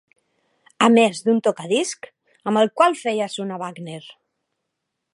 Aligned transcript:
A 0.85 0.87
més 0.93 1.19
d'un 1.27 1.41
tocadiscs 1.49 2.13
amb 2.53 2.63
el 2.65 2.73
qual 2.81 2.99
feia 3.05 3.31
sonar 3.37 3.63
Wagner. 3.67 4.03